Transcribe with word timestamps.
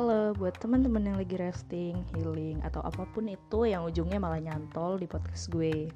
Halo 0.00 0.32
buat 0.32 0.56
teman-teman 0.56 1.12
yang 1.12 1.20
lagi 1.20 1.36
resting, 1.36 1.92
healing, 2.16 2.56
atau 2.64 2.80
apa 2.80 3.04
pun 3.12 3.28
itu 3.28 3.68
yang 3.68 3.84
ujungnya 3.84 4.16
malah 4.16 4.40
nyantol 4.40 4.96
di 4.96 5.04
podcast 5.04 5.52
gue. 5.52 5.92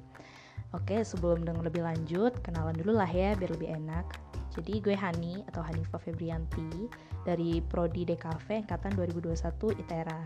Oke, 0.77 1.01
sebelum 1.01 1.41
dengan 1.41 1.65
lebih 1.65 1.81
lanjut, 1.81 2.37
kenalan 2.45 2.77
dulu 2.77 3.01
lah 3.01 3.09
ya 3.09 3.33
biar 3.33 3.57
lebih 3.57 3.65
enak. 3.65 4.05
Jadi 4.53 4.77
gue 4.77 4.93
Hani 4.93 5.41
atau 5.49 5.65
Hanifah 5.65 5.97
Febrianti 5.97 6.85
dari 7.25 7.65
Prodi 7.65 8.05
DKV 8.05 8.69
Angkatan 8.69 8.93
2021 8.93 9.73
ITERA. 9.73 10.21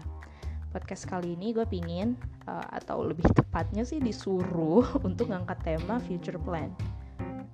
Podcast 0.75 1.07
kali 1.07 1.39
ini 1.39 1.55
gue 1.55 1.63
pingin, 1.63 2.19
uh, 2.51 2.67
atau 2.75 2.99
lebih 3.07 3.31
tepatnya 3.31 3.87
sih 3.87 4.03
disuruh 4.03 4.83
untuk 5.07 5.31
ngangkat 5.31 5.55
tema 5.63 6.03
future 6.03 6.35
plan. 6.43 6.67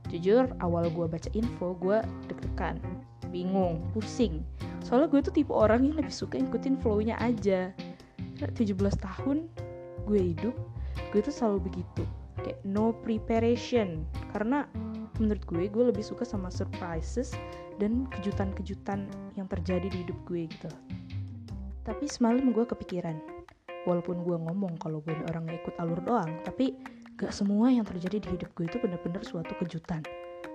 Jujur, 0.10 0.50
awal 0.58 0.90
gue 0.90 1.06
baca 1.06 1.30
info, 1.38 1.78
gue 1.78 2.02
deg-degan, 2.26 2.82
bingung, 3.30 3.78
pusing 3.94 4.42
soalnya 4.86 5.10
gue 5.10 5.22
tuh 5.26 5.34
tipe 5.34 5.50
orang 5.50 5.82
yang 5.82 5.98
lebih 5.98 6.14
suka 6.14 6.38
ikutin 6.38 6.78
flow-nya 6.78 7.18
aja. 7.18 7.74
17 8.38 8.78
tahun 8.78 9.50
gue 10.06 10.22
hidup 10.22 10.54
gue 11.10 11.22
tuh 11.26 11.34
selalu 11.34 11.74
begitu. 11.74 12.06
Kayak 12.46 12.62
no 12.62 12.94
preparation. 13.02 14.06
Karena 14.30 14.70
menurut 15.18 15.42
gue 15.50 15.66
gue 15.66 15.84
lebih 15.90 16.06
suka 16.06 16.22
sama 16.22 16.54
surprises 16.54 17.34
dan 17.82 18.06
kejutan-kejutan 18.14 19.10
yang 19.34 19.50
terjadi 19.50 19.90
di 19.90 20.06
hidup 20.06 20.18
gue 20.30 20.46
gitu. 20.46 20.70
Tapi 21.82 22.06
semalam 22.06 22.54
gue 22.54 22.66
kepikiran 22.68 23.18
walaupun 23.90 24.22
gue 24.22 24.38
ngomong 24.38 24.78
kalau 24.78 25.02
gue 25.02 25.14
orang 25.34 25.46
yang 25.50 25.58
ikut 25.62 25.78
alur 25.78 26.02
doang 26.02 26.42
tapi 26.42 26.74
gak 27.22 27.30
semua 27.30 27.70
yang 27.70 27.86
terjadi 27.86 28.18
di 28.18 28.30
hidup 28.34 28.50
gue 28.58 28.66
itu 28.66 28.78
bener-bener 28.78 29.26
suatu 29.26 29.54
kejutan. 29.58 30.06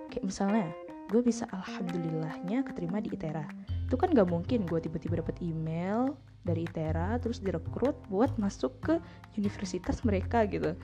Kayak 0.07 0.23
misalnya 0.23 0.67
gue 1.11 1.19
bisa 1.19 1.43
alhamdulillahnya 1.51 2.63
keterima 2.63 3.03
di 3.03 3.11
ITERA 3.11 3.47
itu 3.91 3.99
kan 3.99 4.15
gak 4.15 4.31
mungkin 4.31 4.63
gue 4.63 4.79
tiba-tiba 4.79 5.19
dapet 5.19 5.43
email 5.43 6.15
dari 6.47 6.63
ITERA 6.63 7.19
terus 7.19 7.43
direkrut 7.43 7.99
buat 8.07 8.31
masuk 8.39 8.71
ke 8.79 8.95
universitas 9.35 9.99
mereka 10.07 10.47
gitu. 10.47 10.79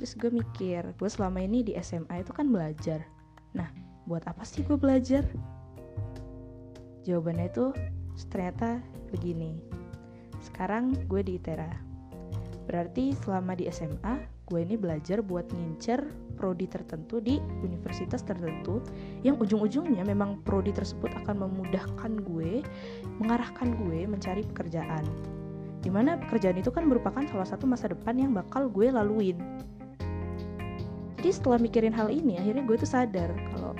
Terus 0.00 0.16
gue 0.16 0.32
mikir 0.32 0.96
gue 0.96 1.10
selama 1.12 1.44
ini 1.44 1.60
di 1.60 1.76
SMA 1.76 2.24
itu 2.24 2.32
kan 2.32 2.48
belajar. 2.48 3.04
Nah 3.52 3.68
buat 4.08 4.24
apa 4.24 4.40
sih 4.40 4.64
gue 4.64 4.80
belajar? 4.80 5.20
Jawabannya 7.04 7.52
itu 7.52 7.76
ternyata 8.32 8.80
begini. 9.12 9.60
Sekarang 10.40 10.96
gue 11.12 11.20
di 11.20 11.36
ITERA. 11.36 11.68
Berarti 12.64 13.12
selama 13.20 13.52
di 13.52 13.68
SMA 13.68 14.24
gue 14.48 14.64
ini 14.64 14.80
belajar 14.80 15.20
buat 15.20 15.44
ngincer 15.52 16.08
prodi 16.38 16.70
tertentu 16.70 17.18
di 17.18 17.42
universitas 17.66 18.22
tertentu 18.22 18.78
yang 19.26 19.34
ujung-ujungnya 19.42 20.06
memang 20.06 20.38
prodi 20.46 20.70
tersebut 20.70 21.10
akan 21.26 21.42
memudahkan 21.50 22.22
gue, 22.22 22.62
mengarahkan 23.18 23.74
gue 23.74 24.06
mencari 24.06 24.46
pekerjaan. 24.54 25.02
Di 25.82 25.90
mana 25.90 26.14
pekerjaan 26.14 26.62
itu 26.62 26.70
kan 26.70 26.86
merupakan 26.86 27.26
salah 27.26 27.50
satu 27.50 27.66
masa 27.66 27.90
depan 27.90 28.14
yang 28.14 28.30
bakal 28.30 28.70
gue 28.70 28.94
laluin. 28.94 29.34
Jadi 31.18 31.34
setelah 31.34 31.58
mikirin 31.58 31.90
hal 31.90 32.14
ini, 32.14 32.38
akhirnya 32.38 32.62
gue 32.62 32.76
tuh 32.78 32.86
sadar 32.86 33.34
kalau 33.50 33.74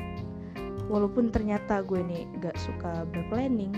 walaupun 0.90 1.30
ternyata 1.30 1.86
gue 1.86 2.02
nih 2.02 2.26
gak 2.42 2.58
suka 2.58 3.06
berplanning, 3.14 3.70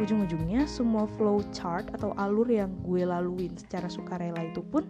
ujung-ujungnya 0.00 0.66
semua 0.66 1.06
flow 1.18 1.44
chart 1.54 1.86
atau 1.94 2.16
alur 2.18 2.48
yang 2.50 2.72
gue 2.82 3.06
laluin 3.06 3.52
secara 3.54 3.86
sukarela 3.86 4.40
itu 4.42 4.64
pun 4.64 4.82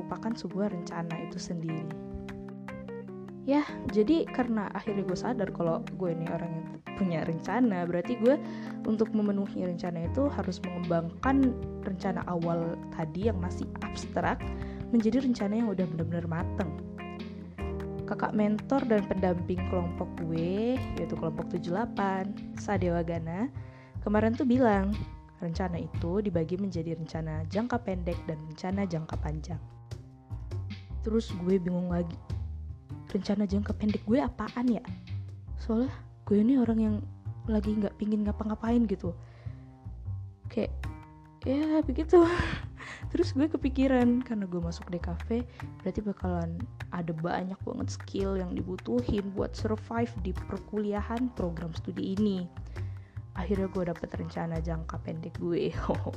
merupakan 0.00 0.32
sebuah 0.32 0.72
rencana 0.72 1.12
itu 1.28 1.36
sendiri. 1.36 1.84
Ya 3.44 3.68
jadi 3.92 4.24
karena 4.32 4.72
akhirnya 4.72 5.04
gue 5.04 5.18
sadar 5.18 5.52
kalau 5.52 5.84
gue 6.00 6.12
ini 6.12 6.24
orang 6.32 6.50
yang 6.54 6.68
punya 6.96 7.20
rencana 7.24 7.88
berarti 7.88 8.16
gue 8.20 8.36
untuk 8.84 9.12
memenuhi 9.16 9.64
rencana 9.64 10.08
itu 10.08 10.28
harus 10.32 10.60
mengembangkan 10.64 11.52
rencana 11.84 12.24
awal 12.28 12.76
tadi 12.96 13.32
yang 13.32 13.40
masih 13.40 13.64
abstrak 13.80 14.40
menjadi 14.92 15.24
rencana 15.24 15.56
yang 15.56 15.68
udah 15.72 15.84
benar-benar 15.88 16.26
mateng. 16.28 16.70
Kakak 18.04 18.34
mentor 18.34 18.82
dan 18.90 19.06
pendamping 19.06 19.62
kelompok 19.70 20.08
gue 20.24 20.76
yaitu 20.98 21.14
kelompok 21.14 21.46
78 21.50 22.58
Sadewa 22.58 23.00
Gana 23.06 23.48
kemarin 24.04 24.34
tuh 24.34 24.44
bilang 24.44 24.92
rencana 25.40 25.80
itu 25.80 26.20
dibagi 26.20 26.60
menjadi 26.60 26.94
rencana 26.94 27.48
jangka 27.48 27.82
pendek 27.82 28.18
dan 28.28 28.36
rencana 28.50 28.84
jangka 28.84 29.16
panjang 29.18 29.62
terus 31.00 31.32
gue 31.44 31.56
bingung 31.56 31.88
lagi 31.88 32.16
rencana 33.10 33.48
jangka 33.48 33.74
pendek 33.74 34.02
gue 34.06 34.22
apaan 34.22 34.66
ya? 34.70 34.84
Soalnya 35.58 35.90
gue 36.28 36.38
ini 36.40 36.60
orang 36.60 36.78
yang 36.78 36.96
lagi 37.50 37.74
nggak 37.74 37.96
pingin 37.98 38.22
ngapa-ngapain 38.22 38.86
gitu. 38.86 39.16
Kayak 40.52 40.72
ya 41.42 41.80
begitu. 41.82 42.22
Terus 43.10 43.34
gue 43.34 43.48
kepikiran 43.50 44.22
karena 44.22 44.44
gue 44.46 44.60
masuk 44.60 44.86
cafe 45.02 45.42
berarti 45.80 46.00
bakalan 46.04 46.60
ada 46.92 47.10
banyak 47.16 47.56
banget 47.64 47.88
skill 47.90 48.38
yang 48.38 48.52
dibutuhin 48.54 49.24
buat 49.34 49.56
survive 49.56 50.12
di 50.22 50.30
perkuliahan 50.34 51.32
program 51.34 51.72
studi 51.74 52.14
ini 52.18 52.46
akhirnya 53.40 53.72
gue 53.72 53.84
dapet 53.88 54.08
rencana 54.12 54.60
jangka 54.60 55.00
pendek 55.00 55.40
gue 55.40 55.72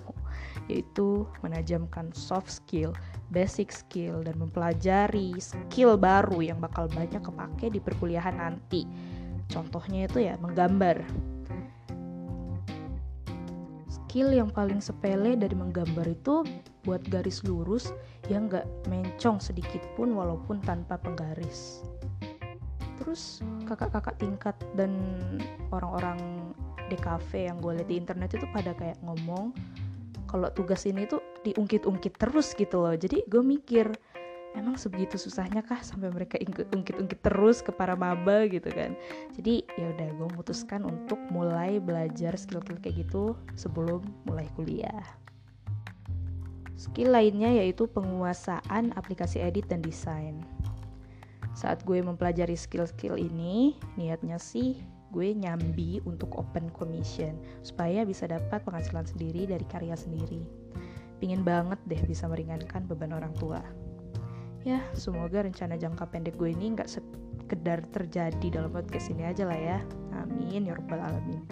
yaitu 0.69 1.23
menajamkan 1.39 2.11
soft 2.11 2.51
skill, 2.51 2.91
basic 3.31 3.71
skill 3.71 4.19
dan 4.27 4.35
mempelajari 4.35 5.39
skill 5.39 5.95
baru 5.95 6.43
yang 6.43 6.59
bakal 6.59 6.91
banyak 6.91 7.23
kepake 7.23 7.71
di 7.71 7.79
perkuliahan 7.79 8.35
nanti. 8.35 8.83
Contohnya 9.47 10.11
itu 10.11 10.19
ya 10.27 10.35
menggambar. 10.39 10.99
Skill 13.87 14.29
yang 14.29 14.53
paling 14.53 14.77
sepele 14.77 15.33
dari 15.33 15.57
menggambar 15.57 16.05
itu 16.05 16.45
buat 16.85 17.01
garis 17.09 17.41
lurus 17.47 17.95
yang 18.29 18.45
gak 18.51 18.67
mencong 18.85 19.41
sedikit 19.41 19.81
pun 19.97 20.13
walaupun 20.13 20.61
tanpa 20.61 21.01
penggaris. 21.01 21.81
Terus 23.01 23.41
kakak-kakak 23.65 24.21
tingkat 24.21 24.55
dan 24.77 24.93
orang-orang 25.73 26.42
di 26.93 26.99
cafe 27.01 27.49
yang 27.49 27.57
gue 27.57 27.81
liat 27.81 27.89
di 27.89 27.97
internet 27.97 28.37
itu 28.37 28.45
pada 28.53 28.77
kayak 28.77 29.01
ngomong 29.01 29.49
kalau 30.29 30.49
tugas 30.53 30.85
ini 30.85 31.09
tuh 31.09 31.21
diungkit-ungkit 31.41 32.17
terus 32.21 32.53
gitu 32.53 32.81
loh. 32.81 32.93
Jadi 32.93 33.25
gue 33.25 33.41
mikir 33.41 33.89
emang 34.53 34.77
sebegitu 34.77 35.17
susahnya 35.17 35.65
kah 35.65 35.81
sampai 35.81 36.13
mereka 36.13 36.37
ungkit-ungkit 36.41 37.21
terus 37.21 37.65
ke 37.65 37.73
para 37.73 37.97
maba? 37.97 38.45
gitu 38.49 38.69
kan. 38.69 38.97
Jadi 39.37 39.65
ya 39.77 39.93
udah 39.93 40.09
gue 40.13 40.27
memutuskan 40.33 40.85
untuk 40.85 41.17
mulai 41.33 41.81
belajar 41.81 42.37
skill-skill 42.37 42.81
kayak 42.81 43.05
gitu 43.05 43.37
sebelum 43.57 44.01
mulai 44.25 44.45
kuliah. 44.57 45.05
Skill 46.77 47.13
lainnya 47.13 47.53
yaitu 47.53 47.85
penguasaan 47.85 48.93
aplikasi 48.97 49.37
edit 49.41 49.69
dan 49.69 49.85
desain. 49.85 50.41
Saat 51.53 51.85
gue 51.85 52.01
mempelajari 52.01 52.57
skill-skill 52.57 53.21
ini 53.21 53.77
niatnya 54.01 54.41
sih 54.41 54.81
gue 55.13 55.37
nyambi 55.37 56.01
untuk 56.09 56.33
open 56.41 56.73
commission 56.73 57.37
supaya 57.61 58.01
bisa 58.01 58.25
dapat 58.25 58.65
penghasilan 58.65 59.05
sendiri 59.05 59.45
dari 59.45 59.61
karya 59.69 59.93
sendiri. 59.93 60.41
Pingin 61.21 61.45
banget 61.45 61.77
deh 61.85 62.01
bisa 62.03 62.25
meringankan 62.25 62.89
beban 62.89 63.13
orang 63.13 63.31
tua. 63.37 63.61
Ya, 64.65 64.81
semoga 64.97 65.45
rencana 65.45 65.77
jangka 65.77 66.09
pendek 66.09 66.35
gue 66.35 66.49
ini 66.49 66.73
nggak 66.73 66.89
sekedar 66.89 67.85
terjadi 67.93 68.47
dalam 68.49 68.73
podcast 68.73 69.13
ini 69.13 69.29
aja 69.29 69.45
lah 69.45 69.59
ya. 69.59 69.77
Amin 70.17 70.65
ya 70.65 70.73
rabbal 70.73 70.99
alamin. 70.99 71.45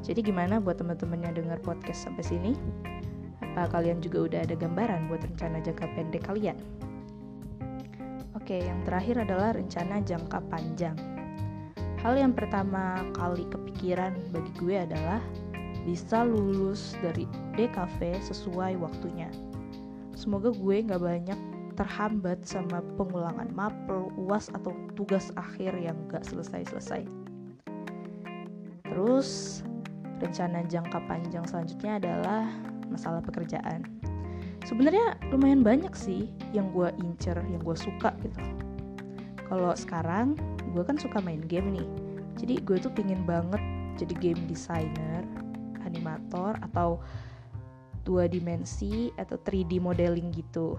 Jadi 0.00 0.24
gimana 0.24 0.62
buat 0.62 0.80
teman-teman 0.80 1.20
yang 1.26 1.34
dengar 1.36 1.60
podcast 1.60 2.08
sampai 2.08 2.24
sini? 2.24 2.52
Apa 3.42 3.68
kalian 3.68 4.00
juga 4.00 4.30
udah 4.30 4.40
ada 4.46 4.54
gambaran 4.56 5.10
buat 5.10 5.26
rencana 5.26 5.60
jangka 5.60 5.90
pendek 5.92 6.24
kalian? 6.24 6.56
Oke, 8.32 8.62
yang 8.62 8.80
terakhir 8.88 9.20
adalah 9.20 9.52
rencana 9.52 10.00
jangka 10.00 10.40
panjang. 10.48 11.19
Hal 12.00 12.16
yang 12.16 12.32
pertama 12.32 13.04
kali 13.12 13.44
kepikiran 13.52 14.16
bagi 14.32 14.48
gue 14.56 14.72
adalah 14.72 15.20
bisa 15.84 16.24
lulus 16.24 16.96
dari 17.04 17.28
DKV 17.60 18.24
sesuai 18.24 18.80
waktunya. 18.80 19.28
Semoga 20.16 20.48
gue 20.48 20.80
gak 20.80 20.96
banyak 20.96 21.36
terhambat 21.76 22.40
sama 22.48 22.80
pengulangan 22.96 23.52
mapel, 23.52 24.08
uas 24.16 24.48
atau 24.56 24.72
tugas 24.96 25.28
akhir 25.36 25.76
yang 25.76 25.96
gak 26.08 26.24
selesai-selesai. 26.24 27.04
Terus 28.88 29.60
rencana 30.24 30.64
jangka 30.72 31.04
panjang 31.04 31.44
selanjutnya 31.52 32.00
adalah 32.00 32.48
masalah 32.88 33.20
pekerjaan. 33.20 33.84
Sebenarnya 34.64 35.20
lumayan 35.28 35.60
banyak 35.60 35.92
sih 35.92 36.32
yang 36.56 36.72
gue 36.72 36.88
incer, 37.04 37.36
yang 37.52 37.60
gue 37.60 37.76
suka 37.76 38.16
gitu. 38.24 38.40
Kalau 39.52 39.76
sekarang 39.76 40.36
gue 40.72 40.82
kan 40.86 40.96
suka 40.96 41.18
main 41.22 41.42
game 41.44 41.74
nih. 41.76 41.88
Jadi 42.38 42.54
gue 42.62 42.76
tuh 42.80 42.92
pingin 42.94 43.22
banget 43.26 43.60
jadi 43.98 44.14
game 44.16 44.42
designer 44.48 45.26
animator 45.84 46.56
atau 46.70 47.02
dua 48.06 48.30
dimensi 48.30 49.12
atau 49.20 49.36
3D 49.36 49.82
modeling 49.82 50.32
gitu. 50.32 50.78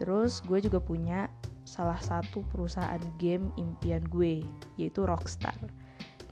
Terus 0.00 0.42
gue 0.42 0.58
juga 0.58 0.82
punya 0.82 1.30
salah 1.64 1.98
satu 1.98 2.44
perusahaan 2.52 3.00
game 3.16 3.48
impian 3.56 4.02
gue 4.10 4.42
yaitu 4.76 5.06
Rockstar. 5.06 5.56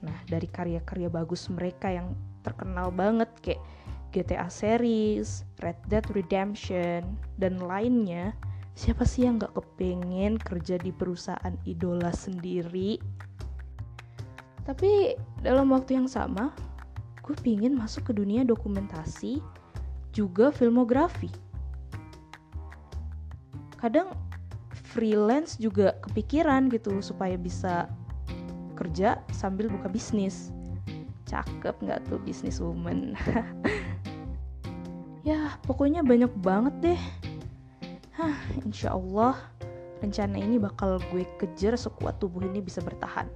Nah, 0.03 0.19
dari 0.27 0.51
karya-karya 0.51 1.07
bagus 1.07 1.47
mereka 1.47 1.87
yang 1.89 2.13
terkenal 2.43 2.91
banget 2.91 3.31
kayak 3.39 3.63
GTA 4.13 4.51
series, 4.53 5.47
Red 5.65 5.79
Dead 5.89 6.05
Redemption, 6.13 7.17
dan 7.41 7.57
lainnya, 7.63 8.37
siapa 8.73 9.05
sih 9.05 9.29
yang 9.29 9.41
gak 9.41 9.53
kepengen 9.53 10.41
kerja 10.41 10.81
di 10.81 10.91
perusahaan 10.91 11.55
idola 11.69 12.11
sendiri? 12.11 12.99
Tapi 14.63 15.19
dalam 15.43 15.75
waktu 15.75 15.99
yang 15.99 16.07
sama, 16.07 16.55
gue 17.23 17.35
pingin 17.43 17.75
masuk 17.75 18.11
ke 18.11 18.13
dunia 18.15 18.47
dokumentasi, 18.47 19.43
juga 20.15 20.55
filmografi. 20.55 21.31
Kadang 23.81 24.15
freelance 24.93 25.59
juga 25.59 25.97
kepikiran 26.05 26.71
gitu 26.71 27.03
supaya 27.03 27.35
bisa 27.35 27.91
kerja 28.79 29.19
sambil 29.35 29.73
buka 29.73 29.89
bisnis. 29.89 30.53
Cakep 31.27 31.75
nggak 31.83 32.07
tuh 32.07 32.21
bisnis 32.23 32.63
woman? 32.63 33.17
ya 35.29 35.59
pokoknya 35.67 36.05
banyak 36.05 36.31
banget 36.39 36.93
deh. 36.93 37.03
Hah, 38.23 38.39
insya 38.63 38.95
Allah 38.95 39.35
rencana 39.99 40.39
ini 40.39 40.55
bakal 40.55 41.03
gue 41.11 41.27
kejar 41.43 41.75
sekuat 41.75 42.23
tubuh 42.23 42.47
ini 42.47 42.63
bisa 42.63 42.79
bertahan. 42.79 43.27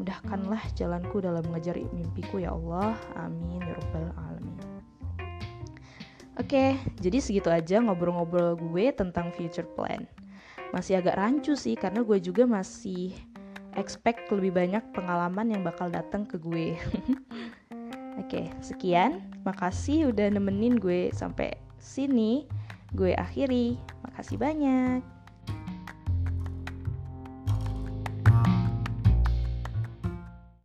Mudahkanlah 0.00 0.72
jalanku 0.72 1.20
dalam 1.20 1.44
mengejar 1.44 1.76
mimpiku 1.92 2.40
ya 2.40 2.56
Allah. 2.56 2.96
Amin 3.20 3.60
ya 3.60 3.76
rabbal 3.76 4.08
alamin. 4.24 4.56
Oke, 6.40 6.80
jadi 6.96 7.20
segitu 7.20 7.52
aja 7.52 7.76
ngobrol-ngobrol 7.84 8.56
gue 8.56 8.88
tentang 8.88 9.36
future 9.36 9.68
plan. 9.76 10.08
Masih 10.72 11.04
agak 11.04 11.20
rancu 11.20 11.52
sih 11.52 11.76
karena 11.76 12.00
gue 12.00 12.16
juga 12.24 12.48
masih 12.48 13.12
expect 13.76 14.32
lebih 14.32 14.56
banyak 14.56 14.80
pengalaman 14.96 15.52
yang 15.52 15.60
bakal 15.60 15.92
datang 15.92 16.24
ke 16.24 16.40
gue. 16.40 16.72
Oke, 18.24 18.48
sekian. 18.64 19.28
Makasih 19.44 20.08
udah 20.08 20.32
nemenin 20.32 20.80
gue 20.80 21.12
sampai 21.12 21.52
sini. 21.76 22.48
Gue 22.94 23.12
akhiri. 23.12 23.76
Makasih 24.06 24.40
banyak. 24.40 25.17